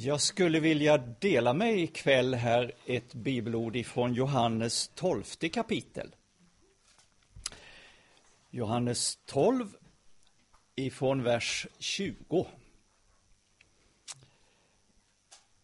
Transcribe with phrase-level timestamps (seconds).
[0.00, 5.22] Jag skulle vilja dela med ikväll här ett bibelord ifrån Johannes 12
[5.52, 6.14] kapitel.
[8.50, 9.76] Johannes 12
[10.76, 12.46] ifrån vers 20.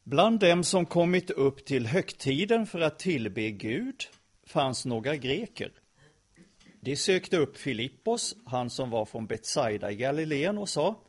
[0.02, 4.04] Bland dem som kommit upp till högtiden för att tillbe Gud
[4.46, 5.72] fanns några greker.
[6.80, 11.00] De sökte upp Filippos, han som var från Betsaida i Galileen och sa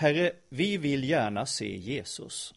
[0.00, 2.54] Herre, vi vill gärna se Jesus.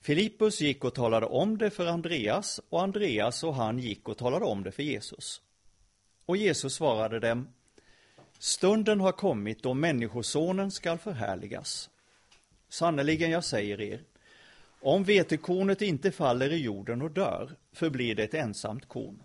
[0.00, 4.44] Filippus gick och talade om det för Andreas och Andreas och han gick och talade
[4.44, 5.42] om det för Jesus.
[6.26, 7.48] Och Jesus svarade dem
[8.38, 11.90] Stunden har kommit då Människosonen skall förhärligas.
[12.68, 14.02] Sannerligen, jag säger er,
[14.80, 19.22] om vetekornet inte faller i jorden och dör, förblir det ett ensamt korn.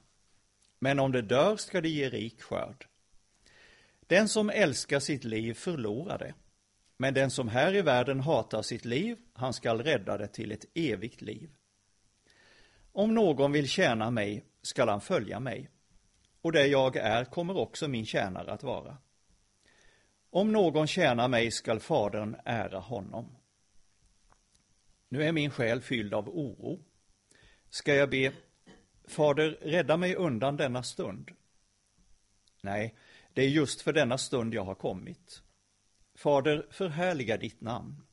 [0.80, 2.88] Men om det dör ska det ge rik skörd.
[4.08, 6.34] Den som älskar sitt liv förlorar det,
[7.04, 10.66] men den som här i världen hatar sitt liv, han skall rädda det till ett
[10.74, 11.50] evigt liv.
[12.92, 15.70] Om någon vill tjäna mig skall han följa mig,
[16.42, 18.98] och det jag är kommer också min tjänare att vara.
[20.30, 23.36] Om någon tjänar mig skall Fadern ära honom.
[25.10, 26.80] Nu är min själ fylld av oro.
[27.70, 28.34] Ska jag be,
[29.08, 31.32] Fader, rädda mig undan denna stund?
[32.62, 32.96] Nej,
[33.34, 35.43] det är just för denna stund jag har kommit.
[36.16, 38.04] Fader, förhärliga ditt namn.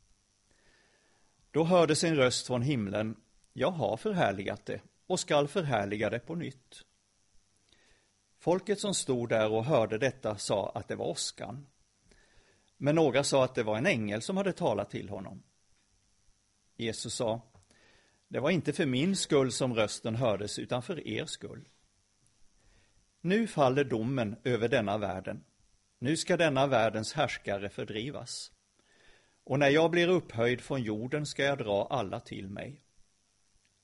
[1.51, 3.17] Då hördes en röst från himlen,
[3.53, 6.85] jag har förhärligat det och skall förhärliga det på nytt.
[8.39, 11.67] Folket som stod där och hörde detta sa att det var åskan.
[12.77, 15.43] Men några sa att det var en ängel som hade talat till honom.
[16.77, 17.41] Jesus sa,
[18.29, 21.69] det var inte för min skull som rösten hördes, utan för er skull.
[23.21, 25.45] Nu faller domen över denna världen.
[26.03, 28.53] Nu ska denna världens härskare fördrivas.
[29.45, 32.81] Och när jag blir upphöjd från jorden ska jag dra alla till mig.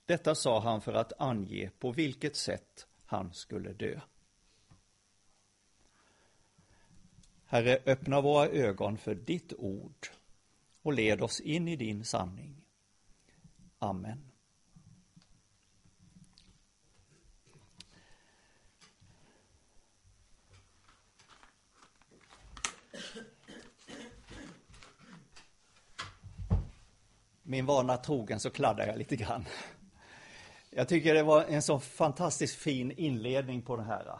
[0.06, 4.00] Detta sa han för att ange på vilket sätt han skulle dö.
[7.46, 10.06] Herre, öppna våra ögon för ditt ord
[10.82, 12.64] och led oss in i din sanning.
[13.78, 14.32] Amen.
[27.48, 29.44] Min vana trogen så kladdar jag lite grann.
[30.70, 34.18] Jag tycker det var en så fantastiskt fin inledning på det här.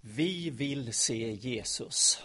[0.00, 2.22] Vi vill se Jesus.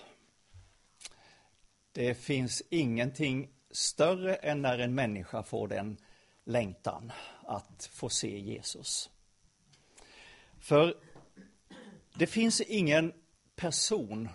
[1.91, 5.97] Det finns ingenting större än när en människa får den
[6.43, 7.11] längtan
[7.43, 9.09] att få se Jesus.
[10.59, 10.97] För
[12.13, 13.13] det finns ingen
[13.55, 14.29] person,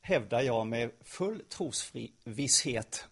[0.00, 3.04] hävdar jag med full trosvisshet,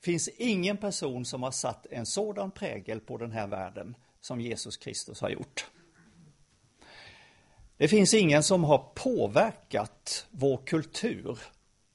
[0.00, 4.76] finns ingen person som har satt en sådan prägel på den här världen som Jesus
[4.76, 5.70] Kristus har gjort.
[7.76, 11.38] Det finns ingen som har påverkat vår kultur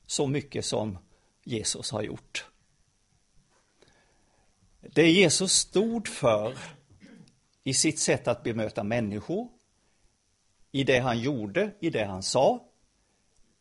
[0.05, 0.97] så mycket som
[1.43, 2.45] Jesus har gjort.
[4.93, 6.57] Det Jesus stod för
[7.63, 9.49] i sitt sätt att bemöta människor,
[10.71, 12.63] i det han gjorde, i det han sa,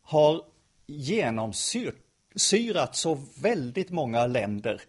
[0.03, 0.43] har
[0.87, 1.97] genomsyrat
[2.97, 4.83] så väldigt många länder.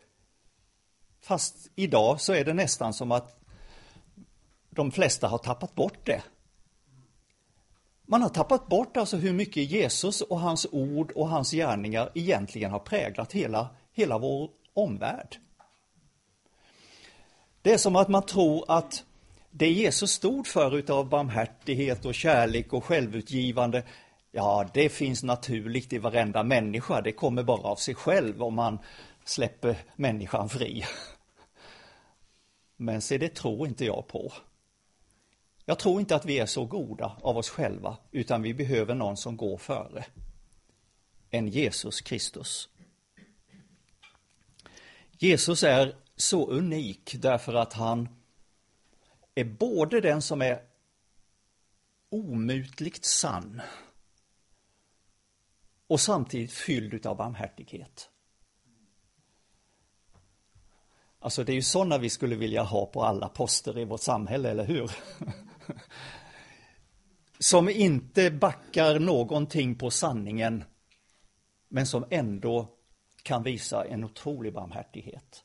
[1.22, 3.40] Fast idag så är det nästan som att
[4.70, 6.24] de flesta har tappat bort det.
[8.06, 12.72] Man har tappat bort alltså hur mycket Jesus och hans ord och hans gärningar egentligen
[12.72, 15.40] har präglat hela, hela vår omvärld.
[17.66, 19.04] Det är som att man tror att
[19.52, 23.84] det Jesus stod för utav barmhärtighet och kärlek och självutgivande,
[24.32, 27.02] ja, det finns naturligt i varenda människa.
[27.02, 28.80] Det kommer bara av sig själv om man
[29.24, 30.86] släpper människan fri.
[32.78, 34.34] Men se, det tror inte jag på.
[35.66, 39.18] Jag tror inte att vi är så goda av oss själva, utan vi behöver någon
[39.18, 40.06] som går före.
[41.30, 42.70] En Jesus Kristus.
[45.20, 48.10] Jesus är så unik därför att han
[49.36, 50.62] är både den som är
[52.10, 53.62] omutligt sann
[55.88, 58.10] och samtidigt fylld av barmhärtighet.
[61.20, 64.50] Alltså det är ju sådana vi skulle vilja ha på alla poster i vårt samhälle,
[64.50, 64.92] eller hur?
[67.40, 70.64] som inte backar någonting på sanningen,
[71.68, 72.70] men som ändå
[73.24, 75.45] kan visa en otrolig barmhärtighet.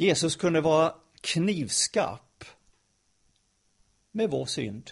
[0.00, 2.44] Jesus kunde vara knivskarp
[4.10, 4.90] med vår synd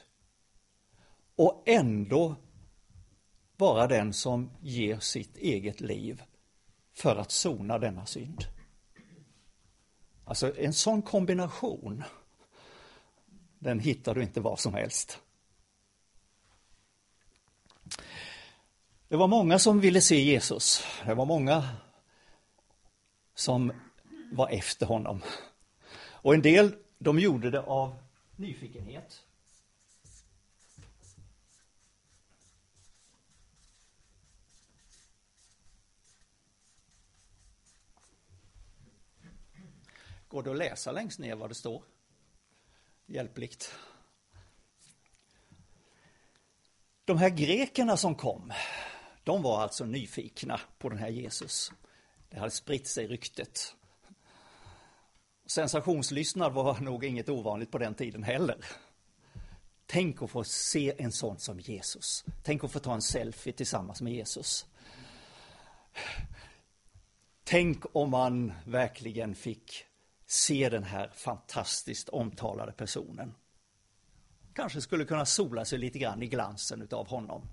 [1.36, 2.36] och ändå
[3.56, 6.22] vara den som ger sitt eget liv
[6.92, 8.44] för att sona denna synd.
[10.24, 12.02] Alltså en sån kombination,
[13.58, 15.20] den hittar du inte var som helst.
[19.08, 20.84] Det var många som ville se Jesus.
[21.04, 21.68] Det var många
[23.34, 23.72] som
[24.32, 25.22] var efter honom.
[25.98, 27.96] Och en del, de gjorde det av
[28.36, 29.22] nyfikenhet.
[40.28, 41.82] Går det att läsa längst ner vad det står?
[43.06, 43.74] Hjälpligt.
[47.04, 48.52] De här grekerna som kom,
[49.24, 51.72] de var alltså nyfikna på den här Jesus.
[52.28, 53.75] Det hade spritt sig ryktet.
[55.46, 58.64] Sensationslystnad var nog inget ovanligt på den tiden heller.
[59.86, 62.24] Tänk att få se en sån som Jesus.
[62.42, 64.66] Tänk att få ta en selfie tillsammans med Jesus.
[67.44, 69.84] Tänk om man verkligen fick
[70.26, 73.34] se den här fantastiskt omtalade personen.
[74.52, 77.48] Kanske skulle kunna sola sig lite grann i glansen utav honom.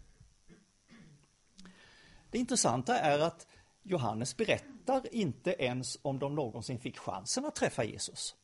[2.31, 3.47] Det intressanta är att
[3.83, 4.72] Johannes berättar
[5.11, 8.35] inte ens om de någonsin fick chansen att träffa Jesus.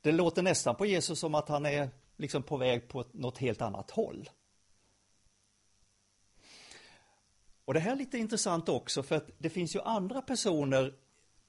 [0.00, 3.62] Det låter nästan på Jesus som att han är liksom på väg på något helt
[3.62, 4.30] annat håll.
[7.64, 10.94] Och det här är lite intressant också för att det finns ju andra personer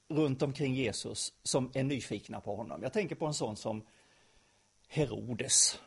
[0.08, 2.82] runt omkring Jesus som är nyfikna på honom.
[2.82, 3.86] Jag tänker på en sån som
[4.88, 5.80] Herodes.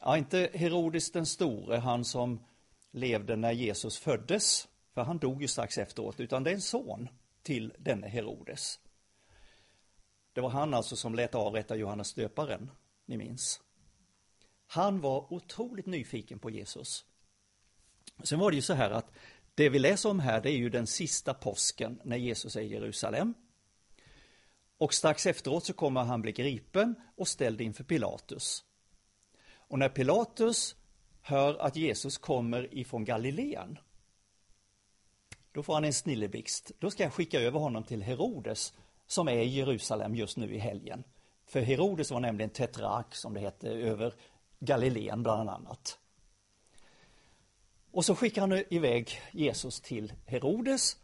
[0.00, 2.44] Ja, inte Herodes den store, han som
[2.92, 7.08] levde när Jesus föddes, för han dog ju strax efteråt, utan det är en son
[7.42, 8.80] till denne Herodes.
[10.32, 12.70] Det var han alltså som lät avrätta Johannes döparen,
[13.06, 13.60] ni minns.
[14.66, 17.04] Han var otroligt nyfiken på Jesus.
[18.22, 19.12] Sen var det ju så här att
[19.54, 22.66] det vi läser om här, det är ju den sista påsken när Jesus är i
[22.66, 23.34] Jerusalem.
[24.78, 28.64] Och strax efteråt så kommer han bli gripen och ställd inför Pilatus.
[29.48, 30.76] Och när Pilatus
[31.26, 33.78] hör att Jesus kommer ifrån Galileen,
[35.52, 36.72] då får han en snilleblixt.
[36.78, 38.72] Då ska jag skicka över honom till Herodes
[39.06, 41.04] som är i Jerusalem just nu i helgen.
[41.46, 44.14] För Herodes var nämligen tetrark som det hette över
[44.58, 45.98] Galileen bland annat.
[47.90, 50.96] Och så skickar han iväg Jesus till Herodes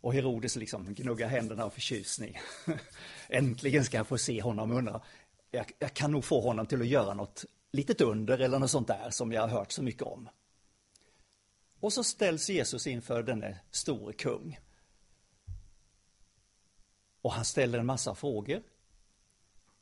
[0.00, 2.38] och Herodes liksom gnuggar händerna av förtjusning.
[3.28, 5.04] Äntligen ska jag få se honom, undrar
[5.54, 8.88] jag, jag kan nog få honom till att göra något litet under eller något sånt
[8.88, 10.28] där som jag har hört så mycket om.
[11.80, 14.58] Och så ställs Jesus inför denne store kung.
[17.22, 18.62] Och han ställer en massa frågor.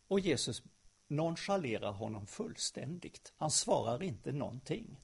[0.08, 0.62] Och Jesus
[1.08, 3.32] nonchalerar honom fullständigt.
[3.36, 5.00] Han svarar inte någonting.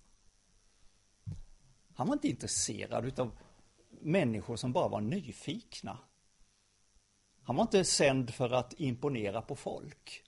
[1.95, 3.39] Han var inte intresserad utav
[4.01, 5.99] människor som bara var nyfikna.
[7.43, 10.28] Han var inte sänd för att imponera på folk.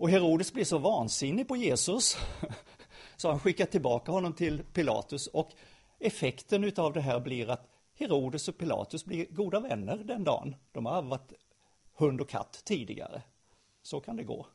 [0.00, 2.16] Och Herodes blir så vansinnig på Jesus
[3.16, 5.52] så han skickar tillbaka honom till Pilatus och
[5.98, 10.56] effekten utav det här blir att Herodes och Pilatus blir goda vänner den dagen.
[10.72, 11.32] De har varit
[11.94, 13.22] hund och katt tidigare.
[13.82, 14.46] Så kan det gå.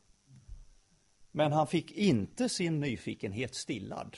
[1.30, 4.16] Men han fick inte sin nyfikenhet stillad.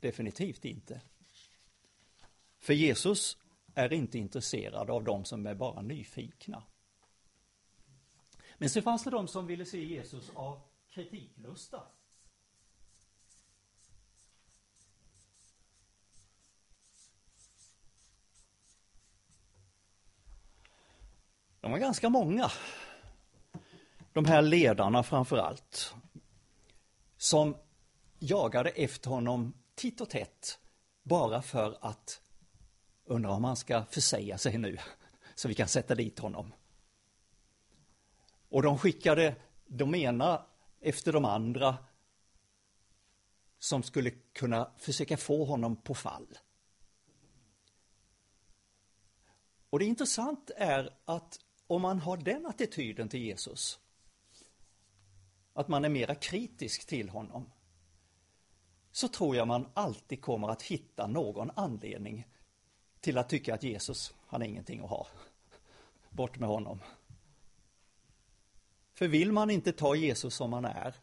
[0.00, 1.00] Definitivt inte.
[2.60, 3.36] För Jesus
[3.74, 6.62] är inte intresserad av de som är bara nyfikna.
[8.64, 11.82] Men så fanns det de som ville se Jesus av kritiklusta.
[21.60, 22.50] De var ganska många.
[24.12, 25.94] De här ledarna framför allt.
[27.16, 27.56] Som
[28.18, 30.58] jagade efter honom titt och tätt
[31.02, 32.20] bara för att
[33.04, 34.78] undra om han ska försäga sig nu
[35.34, 36.52] så vi kan sätta dit honom.
[38.54, 40.46] Och de skickade de ena
[40.80, 41.76] efter de andra
[43.58, 46.38] som skulle kunna försöka få honom på fall.
[49.70, 53.78] Och det intressanta är att om man har den attityden till Jesus,
[55.52, 57.50] att man är mera kritisk till honom,
[58.92, 62.26] så tror jag man alltid kommer att hitta någon anledning
[63.00, 65.06] till att tycka att Jesus, han är ingenting att ha.
[66.10, 66.80] Bort med honom.
[68.94, 70.94] För vill man inte ta Jesus som han är,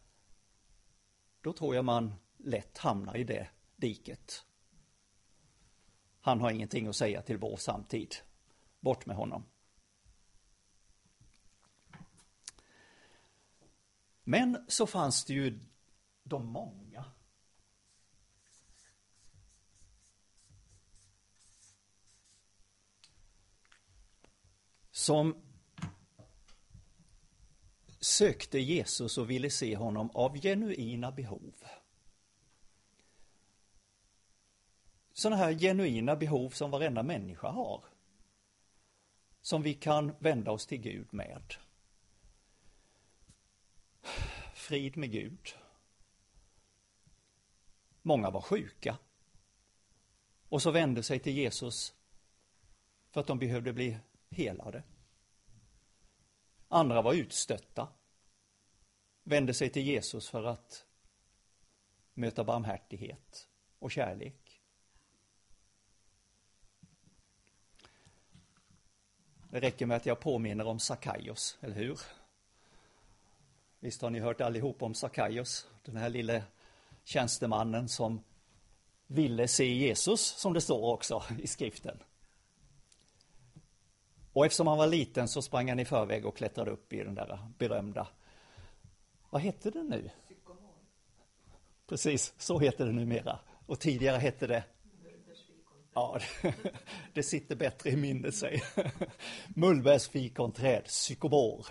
[1.40, 4.46] då tror jag man lätt hamnar i det diket.
[6.20, 8.14] Han har ingenting att säga till vår samtid.
[8.80, 9.44] Bort med honom.
[14.24, 15.60] Men så fanns det ju
[16.22, 17.04] de många.
[24.90, 25.51] Som
[28.04, 31.54] sökte Jesus och ville se honom av genuina behov.
[35.12, 37.84] Sådana här genuina behov som varenda människa har.
[39.40, 41.54] Som vi kan vända oss till Gud med.
[44.54, 45.54] Frid med Gud.
[48.02, 48.98] Många var sjuka.
[50.48, 51.94] Och så vände sig till Jesus
[53.10, 53.98] för att de behövde bli
[54.30, 54.82] helade.
[56.74, 57.88] Andra var utstötta.
[59.22, 60.86] Vände sig till Jesus för att
[62.14, 63.48] möta barmhärtighet
[63.78, 64.62] och kärlek.
[69.50, 71.98] Det räcker med att jag påminner om Sakaios, eller hur?
[73.80, 76.44] Visst har ni hört allihop om Sakaios, den här lille
[77.04, 78.24] tjänstemannen som
[79.06, 82.02] ville se Jesus, som det står också i skriften.
[84.32, 87.14] Och eftersom han var liten så sprang han i förväg och klättrade upp i den
[87.14, 88.08] där berömda,
[89.30, 90.10] vad hette det nu?
[91.86, 93.38] Precis, så heter det numera.
[93.66, 94.64] Och tidigare hette det
[95.94, 96.20] Ja,
[97.12, 98.62] det sitter bättre i minnet sig.
[99.56, 101.66] Mullbärsfikonträd, psykobor.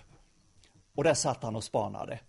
[0.95, 2.19] Och där satt han och spanade.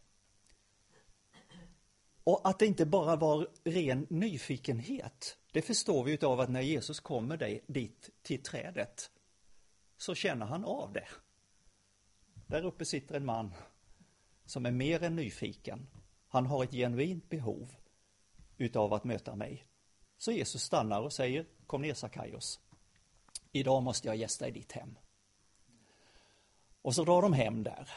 [2.25, 7.01] Och att det inte bara var ren nyfikenhet, det förstår vi av att när Jesus
[7.01, 9.11] kommer dit till trädet
[10.02, 11.09] så känner han av det.
[12.47, 13.54] Där uppe sitter en man
[14.44, 15.87] som är mer än nyfiken.
[16.28, 17.75] Han har ett genuint behov
[18.56, 19.66] utav att möta mig.
[20.18, 22.61] Så Jesus stannar och säger, kom ner Sakaios.
[23.52, 24.99] Idag måste jag gästa i ditt hem.
[26.82, 27.88] Och så drar de hem där.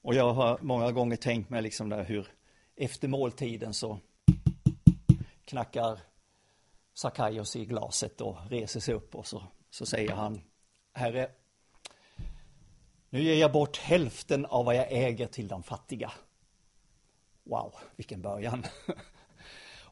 [0.00, 2.28] Och jag har många gånger tänkt mig liksom där hur
[2.76, 3.98] efter måltiden så
[5.44, 6.00] knackar
[6.94, 9.42] Sakaios i glaset och reser sig upp och så
[9.72, 10.40] så säger han,
[10.92, 11.30] Herre,
[13.10, 16.12] nu ger jag bort hälften av vad jag äger till de fattiga.
[17.42, 18.64] Wow, vilken början.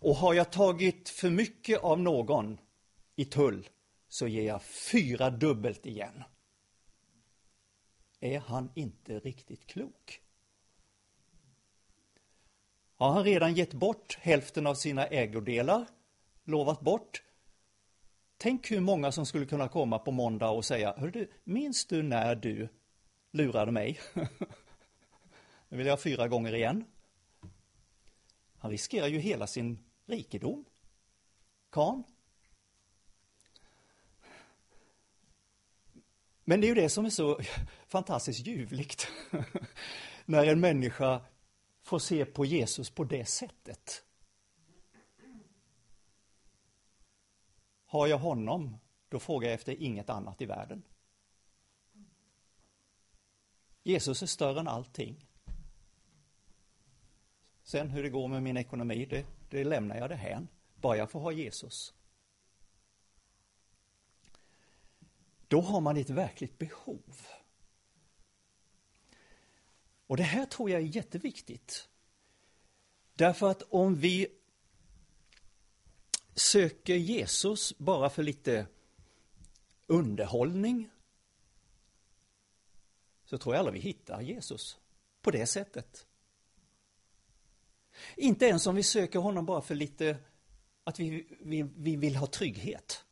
[0.01, 2.59] Och har jag tagit för mycket av någon
[3.17, 3.69] i tull
[4.09, 6.23] så ger jag fyra dubbelt igen.
[8.21, 10.21] Är han inte riktigt klok?
[12.97, 15.87] Har han redan gett bort hälften av sina ägodelar,
[16.45, 17.23] lovat bort,
[18.43, 22.03] Tänk hur många som skulle kunna komma på måndag och säga, Hör du, minns du
[22.03, 22.69] när du
[23.31, 24.01] lurade mig?
[25.69, 26.85] nu vill jag fyra gånger igen.
[28.59, 30.65] Han riskerar ju hela sin rikedom.
[31.71, 32.05] Kan.
[36.45, 37.41] Men det är ju det som är så
[37.87, 39.09] fantastiskt ljuvligt.
[40.25, 41.21] när en människa
[41.83, 44.05] får se på Jesus på det sättet.
[47.91, 48.77] Har jag honom,
[49.09, 50.83] då frågar jag efter inget annat i världen.
[53.83, 55.27] Jesus är större än allting.
[57.63, 60.47] Sen hur det går med min ekonomi, det, det lämnar jag det här.
[60.75, 61.95] Bara jag får ha Jesus.
[65.49, 67.27] Då har man ett verkligt behov.
[70.07, 71.89] Och det här tror jag är jätteviktigt.
[73.15, 74.40] Därför att om vi
[76.41, 78.67] söker Jesus bara för lite
[79.87, 80.91] underhållning
[83.25, 84.79] så tror jag aldrig vi hittar Jesus
[85.23, 86.07] på det sättet.
[88.17, 90.17] Inte ens om vi söker honom bara för lite
[90.85, 93.05] att vi, vi, vi vill ha trygghet.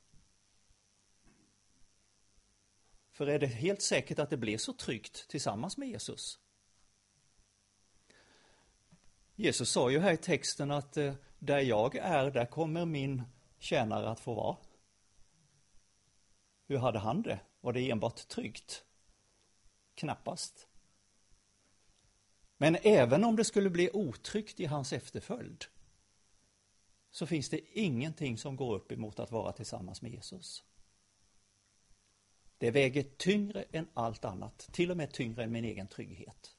[3.13, 6.39] För är det helt säkert att det blir så tryggt tillsammans med Jesus?
[9.35, 13.23] Jesus sa ju här i texten att eh, där jag är, där kommer min
[13.59, 14.57] tjänare att få vara.
[16.67, 17.41] Hur hade han det?
[17.61, 18.85] Var det enbart tryggt?
[19.95, 20.69] Knappast.
[22.57, 25.65] Men även om det skulle bli otryggt i hans efterföljd
[27.11, 30.65] så finns det ingenting som går upp emot att vara tillsammans med Jesus.
[32.59, 36.58] Det väger tyngre än allt annat, till och med tyngre än min egen trygghet.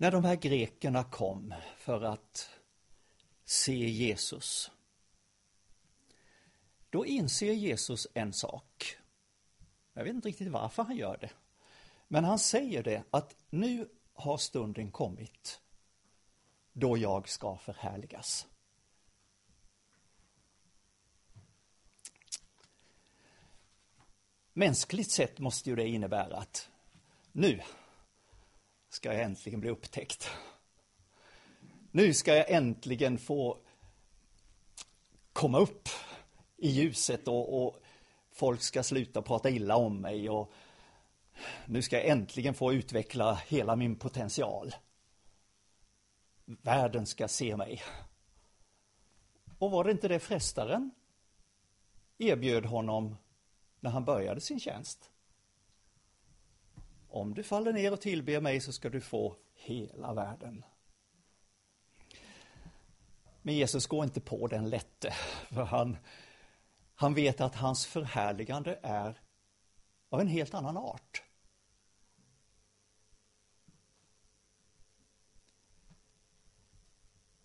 [0.00, 2.50] När de här grekerna kom för att
[3.44, 4.70] se Jesus,
[6.90, 8.96] då inser Jesus en sak.
[9.92, 11.30] Jag vet inte riktigt varför han gör det.
[12.08, 15.60] Men han säger det att nu har stunden kommit
[16.72, 18.46] då jag ska förhärligas.
[24.52, 26.68] Mänskligt sett måste ju det innebära att
[27.32, 27.60] nu
[28.88, 30.30] ska jag äntligen bli upptäckt.
[31.90, 33.58] Nu ska jag äntligen få
[35.32, 35.88] komma upp
[36.56, 37.82] i ljuset och, och
[38.32, 40.52] folk ska sluta prata illa om mig och
[41.66, 44.74] nu ska jag äntligen få utveckla hela min potential.
[46.44, 47.82] Världen ska se mig.
[49.58, 50.90] Och var det inte det frestaren
[52.18, 53.16] erbjöd honom
[53.80, 55.10] när han började sin tjänst?
[57.08, 60.64] Om du faller ner och tillber mig så ska du få hela världen.
[63.42, 65.10] Men Jesus går inte på den lätte,
[65.50, 65.96] för han,
[66.94, 69.20] han vet att hans förhärligande är
[70.08, 71.22] av en helt annan art.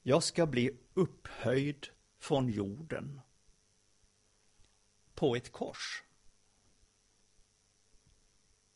[0.02, 1.88] Jag ska bli upphöjd
[2.20, 3.22] från jorden
[5.16, 6.04] på ett kors.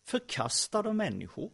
[0.07, 1.51] Förkastad av människor.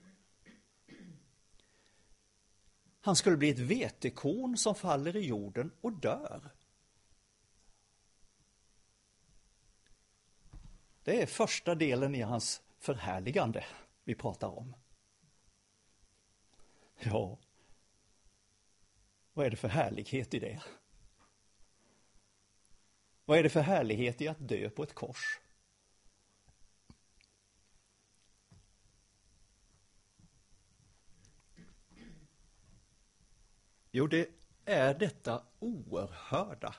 [3.02, 6.52] Han skulle bli ett vetekorn som faller i jorden och dör.
[11.04, 13.66] Det är första delen i hans förhärligande
[14.04, 14.76] vi pratar om.
[17.00, 17.40] Ja,
[19.34, 20.64] vad är det för härlighet i det?
[23.26, 25.43] Vad är det för härlighet i att dö på ett kors?
[33.96, 34.30] Jo, det
[34.66, 36.76] är detta oerhörda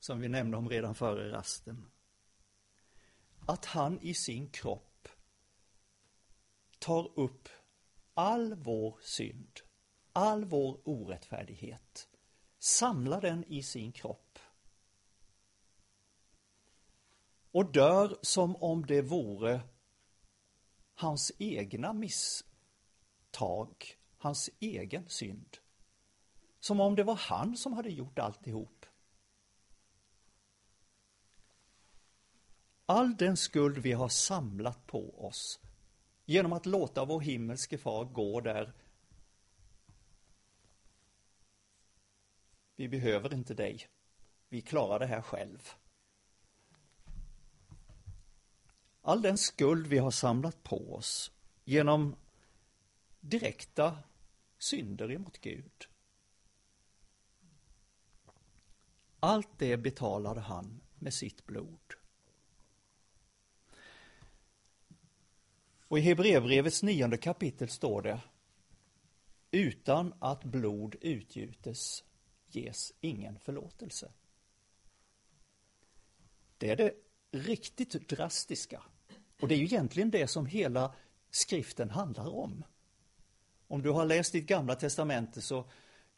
[0.00, 1.90] som vi nämnde om redan före rasten.
[3.46, 5.08] Att han i sin kropp
[6.78, 7.48] tar upp
[8.14, 9.60] all vår synd
[10.16, 12.08] all vår orättfärdighet,
[12.58, 14.38] samlar den i sin kropp
[17.50, 19.60] och dör som om det vore
[20.94, 23.76] hans egna misstag,
[24.18, 25.58] hans egen synd.
[26.64, 28.86] Som om det var han som hade gjort alltihop.
[32.86, 35.60] All den skuld vi har samlat på oss
[36.24, 38.72] genom att låta vår himmelske far gå där
[42.76, 43.86] Vi behöver inte dig.
[44.48, 45.70] Vi klarar det här själv.
[49.02, 51.32] All den skuld vi har samlat på oss
[51.64, 52.16] genom
[53.20, 53.98] direkta
[54.58, 55.88] synder emot Gud.
[59.24, 61.94] Allt det betalade han med sitt blod.
[65.88, 68.20] Och i Hebreerbrevets nionde kapitel står det
[69.50, 72.04] Utan att blod utgjutes
[72.48, 74.12] ges ingen förlåtelse.
[76.58, 76.94] Det är det
[77.30, 78.82] riktigt drastiska.
[79.40, 80.94] Och det är ju egentligen det som hela
[81.30, 82.64] skriften handlar om.
[83.68, 85.64] Om du har läst ditt gamla testamente så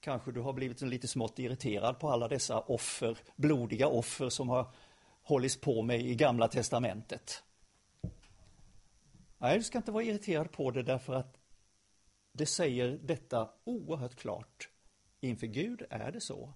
[0.06, 4.74] kanske du har blivit lite smått irriterad på alla dessa offer, blodiga offer som har
[5.22, 7.42] hållits på med i gamla testamentet.
[9.38, 11.36] Nej, du ska inte vara irriterad på det därför att
[12.32, 14.68] det säger detta oerhört klart.
[15.20, 16.52] Inför Gud är det så.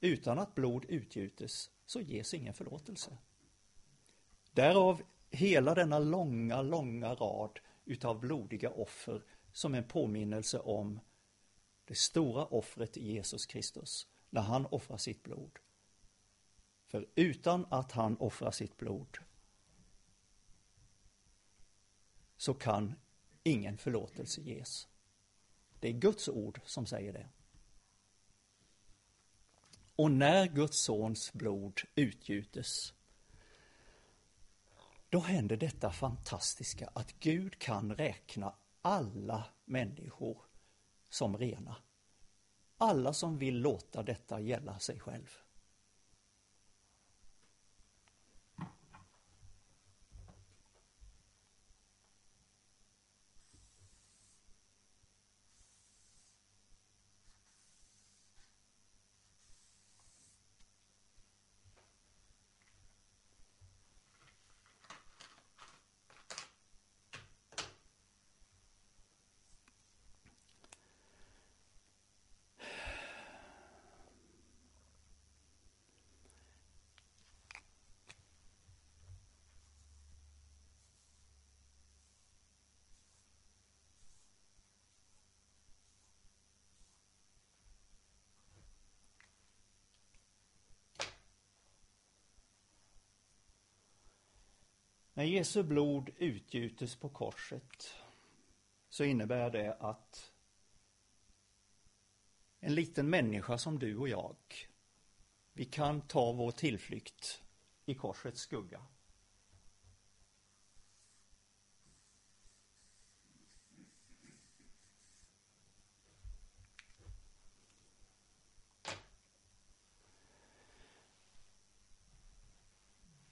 [0.00, 3.16] Utan att blod utgjutes så ges ingen förlåtelse.
[4.52, 11.00] Därav hela denna långa, långa rad utav blodiga offer som en påminnelse om
[11.84, 15.58] det stora offret Jesus Kristus när han offrar sitt blod.
[16.86, 19.18] För utan att han offrar sitt blod
[22.36, 22.94] så kan
[23.42, 24.88] ingen förlåtelse ges.
[25.80, 27.28] Det är Guds ord som säger det.
[29.96, 32.94] Och när Guds sons blod utgjutes,
[35.08, 40.38] då händer detta fantastiska att Gud kan räkna alla människor
[41.14, 41.76] som rena.
[42.78, 45.43] Alla som vill låta detta gälla sig själv.
[95.16, 97.94] När Jesu blod utgjutes på korset
[98.88, 100.32] så innebär det att
[102.60, 104.36] en liten människa som du och jag,
[105.52, 107.42] vi kan ta vår tillflykt
[107.84, 108.86] i korsets skugga.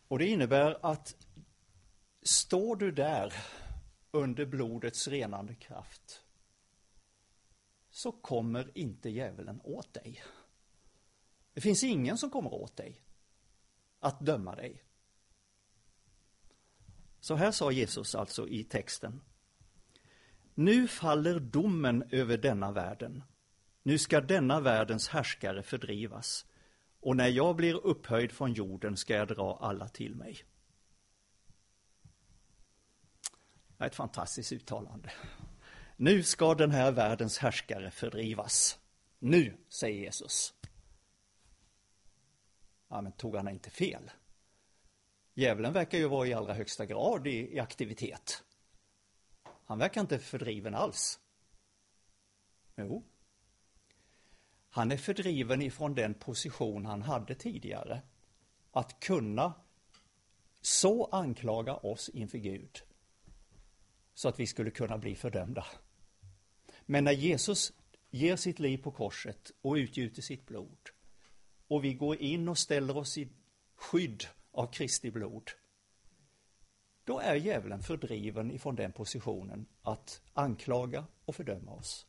[0.09, 1.16] Och det innebär att
[2.23, 3.35] står du där
[4.11, 6.25] under blodets renande kraft
[7.91, 10.23] så kommer inte djävulen åt dig.
[11.55, 13.03] Det finns ingen som kommer åt dig
[14.01, 14.83] att döma dig.
[17.21, 19.21] Så här sa Jesus alltså i texten.
[20.55, 23.23] Nu faller domen över denna världen.
[23.83, 26.47] Nu ska denna världens härskare fördrivas.
[27.01, 30.45] Och när jag blir upphöjd från jorden ska jag dra alla till mig.
[33.72, 35.12] Det är ett fantastiskt uttalande.
[35.97, 38.79] Nu ska den här världens härskare fördrivas.
[39.18, 40.55] Nu, säger Jesus.
[42.88, 44.11] Ja, men tog han inte fel?
[45.35, 48.45] Djävulen verkar ju vara i allra högsta grad i, i aktivitet.
[49.64, 51.21] Han verkar inte fördriven alls.
[52.77, 53.05] Jo.
[54.71, 58.03] Han är fördriven ifrån den position han hade tidigare.
[58.71, 59.55] Att kunna
[60.61, 62.83] så anklaga oss inför Gud
[64.23, 65.67] så att vi skulle kunna bli fördömda.
[66.87, 67.73] Men när Jesus
[68.11, 70.79] ger sitt liv på korset och utgjuter sitt blod
[71.69, 73.29] och vi går in och ställer oss i
[73.75, 75.51] skydd av Kristi blod
[77.05, 82.07] då är djävulen fördriven ifrån den positionen att anklaga och fördöma oss.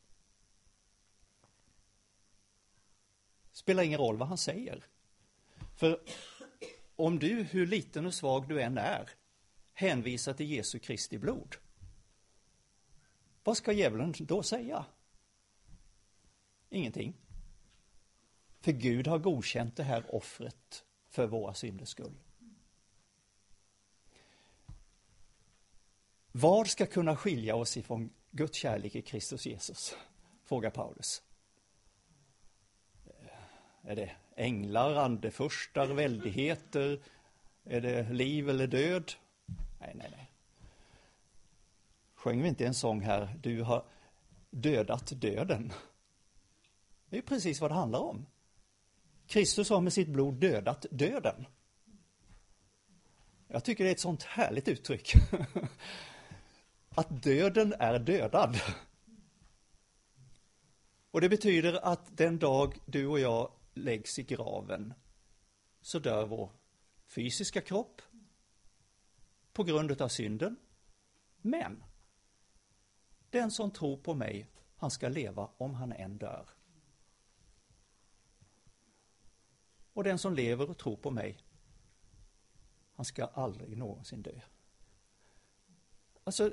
[3.52, 4.84] Spelar ingen roll vad han säger.
[5.76, 6.00] För
[6.96, 9.10] om du, hur liten och svag du än är,
[9.72, 11.56] hänvisar till Jesu Kristi blod,
[13.44, 14.84] vad ska djävulen då säga?
[16.70, 17.14] Ingenting.
[18.60, 22.14] För Gud har godkänt det här offret för våra synders skull.
[26.32, 29.96] Vad ska kunna skilja oss ifrån Guds kärlek i Kristus Jesus?
[30.44, 31.22] Frågar Paulus.
[33.82, 37.02] Är det änglar, andefurstar, väldigheter?
[37.64, 39.12] Är det liv eller död?
[39.80, 40.23] Nej, nej, nej.
[42.24, 43.86] Sjöng vi inte en sång här, du har
[44.50, 45.72] dödat döden?
[47.08, 48.26] Det är precis vad det handlar om.
[49.26, 51.46] Kristus har med sitt blod dödat döden.
[53.48, 55.12] Jag tycker det är ett sånt härligt uttryck.
[56.88, 58.60] Att döden är dödad.
[61.10, 64.94] Och det betyder att den dag du och jag läggs i graven
[65.80, 66.50] så dör vår
[67.06, 68.02] fysiska kropp
[69.52, 70.56] på grund av synden.
[71.36, 71.82] Men
[73.34, 76.48] den som tror på mig, han ska leva om han än dör.
[79.92, 81.38] Och den som lever och tror på mig,
[82.92, 84.40] han ska aldrig någonsin dö.
[86.24, 86.52] Alltså,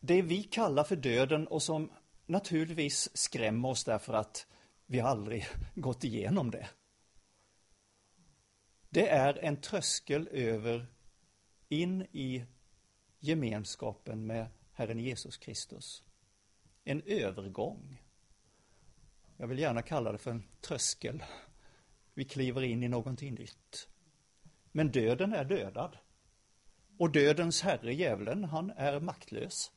[0.00, 1.90] det vi kallar för döden och som
[2.26, 4.46] naturligtvis skrämmer oss därför att
[4.86, 6.68] vi aldrig gått igenom det.
[8.88, 10.86] Det är en tröskel över
[11.68, 12.44] in i
[13.18, 16.04] gemenskapen med Herren Jesus Kristus.
[16.84, 18.02] En övergång.
[19.36, 21.24] Jag vill gärna kalla det för en tröskel.
[22.14, 23.88] Vi kliver in i någonting nytt.
[24.72, 25.98] Men döden är dödad.
[26.98, 29.72] Och dödens herre, djävulen, han är maktlös.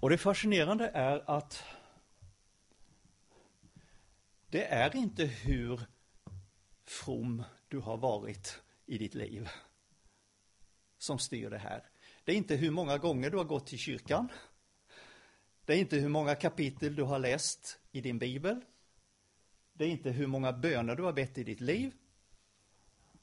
[0.00, 1.64] Och det fascinerande är att
[4.46, 5.80] det är inte hur
[6.84, 9.48] from du har varit i ditt liv
[10.98, 11.84] som styr det här.
[12.24, 14.28] Det är inte hur många gånger du har gått till kyrkan.
[15.64, 18.60] Det är inte hur många kapitel du har läst i din bibel.
[19.72, 21.92] Det är inte hur många böner du har bett i ditt liv.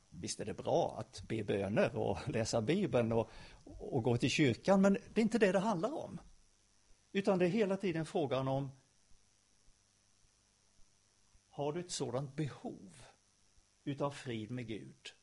[0.09, 3.31] Visst är det bra att be böner och läsa bibeln och,
[3.65, 6.21] och gå till kyrkan, men det är inte det det handlar om.
[7.11, 8.71] Utan det är hela tiden frågan om
[11.49, 12.95] Har du ett sådant behov
[13.83, 15.13] utav frid med Gud?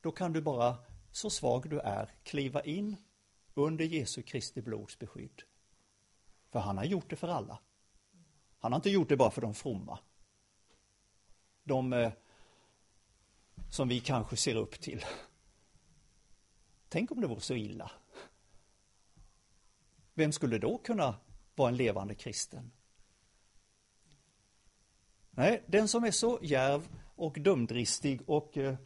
[0.00, 0.76] Då kan du bara,
[1.12, 2.96] så svag du är, kliva in
[3.54, 5.42] under Jesu Kristi blods beskydd.
[6.50, 7.60] För han har gjort det för alla.
[8.58, 9.98] Han har inte gjort det bara för de fromma.
[11.64, 12.12] De eh,
[13.70, 15.04] som vi kanske ser upp till.
[16.88, 17.90] Tänk om det vore så illa.
[20.14, 21.14] Vem skulle då kunna
[21.54, 22.72] vara en levande kristen?
[25.30, 28.76] Nej, den som är så järv och dumdristig och eh,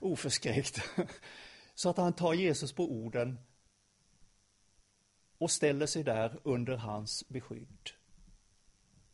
[0.00, 0.80] oförskräckt
[1.74, 3.38] så att han tar Jesus på orden
[5.38, 7.90] och ställer sig där under hans beskydd.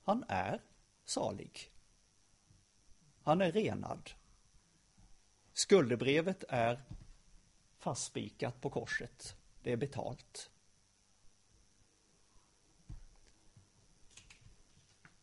[0.03, 0.62] Han är
[1.05, 1.73] salig.
[3.23, 4.11] Han är renad.
[5.53, 6.85] Skuldebrevet är
[7.79, 9.37] fastspikat på korset.
[9.62, 10.51] Det är betalt.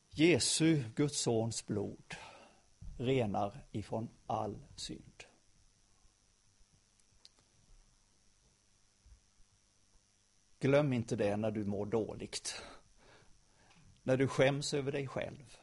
[0.09, 2.15] Jesu, Guds sons blod,
[2.97, 5.23] renar ifrån all synd.
[10.61, 12.63] Glöm inte det när du mår dåligt.
[14.03, 15.57] När du skäms över dig själv.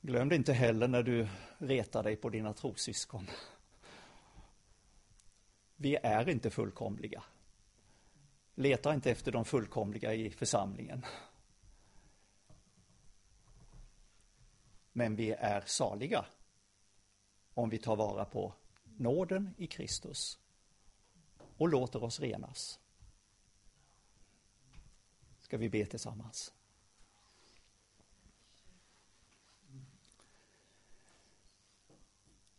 [0.00, 1.28] Glöm det inte heller när du
[1.58, 3.26] retar dig på dina trossyskon.
[5.76, 7.22] Vi är inte fullkomliga.
[8.54, 11.04] Leta inte efter de fullkomliga i församlingen.
[14.92, 16.24] Men vi är saliga
[17.54, 18.54] om vi tar vara på
[18.84, 20.43] nåden i Kristus
[21.56, 22.80] och låter oss renas.
[25.40, 26.52] Ska vi be tillsammans.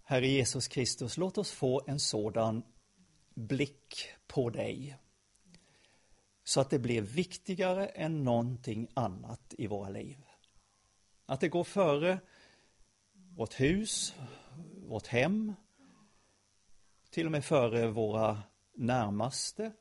[0.03, 2.63] Herre Jesus Kristus, låt oss få en sådan
[3.33, 4.97] blick på dig
[6.43, 10.25] så att det blir viktigare än någonting annat i våra liv.
[11.25, 12.19] Att det går före
[13.13, 14.15] vårt hus,
[14.87, 15.53] vårt hem,
[17.09, 18.43] till och med före våra
[18.75, 19.71] närmaste.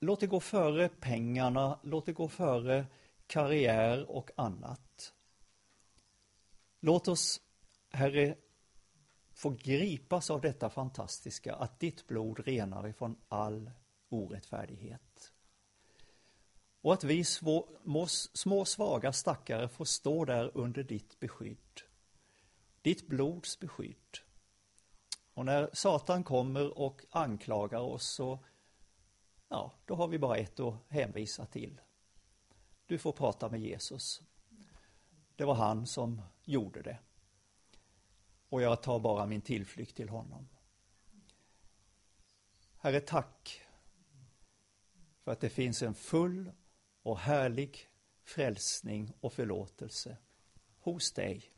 [0.00, 2.86] Låt det gå före pengarna, låt det gå före
[3.26, 5.14] karriär och annat.
[6.80, 7.40] Låt oss,
[7.90, 8.36] Herre,
[9.34, 13.70] få gripas av detta fantastiska, att ditt blod renar ifrån all
[14.08, 15.32] orättfärdighet.
[16.80, 17.68] Och att vi små,
[18.32, 21.80] små svaga stackare får stå där under ditt beskydd.
[22.82, 24.18] Ditt blods beskydd.
[25.34, 28.44] Och när Satan kommer och anklagar oss så,
[29.48, 31.80] ja, då har vi bara ett att hänvisa till.
[32.86, 34.22] Du får prata med Jesus.
[35.36, 36.98] Det var han som gjorde det.
[38.48, 40.48] Och jag tar bara min tillflykt till honom.
[42.76, 43.62] Herre, tack
[45.24, 46.52] för att det finns en full
[47.02, 47.88] och härlig
[48.24, 50.16] frälsning och förlåtelse
[50.78, 51.52] hos dig.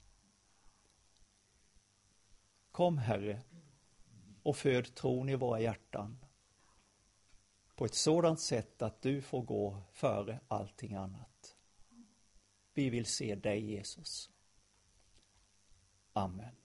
[2.70, 3.42] Kom Herre
[4.44, 6.18] och föd tron i våra hjärtan
[7.74, 11.56] på ett sådant sätt att du får gå före allting annat.
[12.74, 14.30] Vi vill se dig Jesus.
[16.12, 16.63] Amen.